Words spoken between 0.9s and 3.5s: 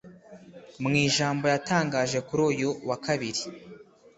ijambo yatangaje kuri uyu wa Kabiri